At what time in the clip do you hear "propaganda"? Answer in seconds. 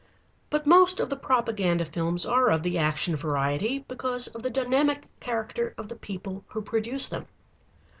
1.15-1.85